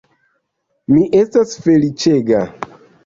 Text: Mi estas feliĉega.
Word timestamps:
Mi 0.95 1.03
estas 1.19 1.53
feliĉega. 1.67 2.43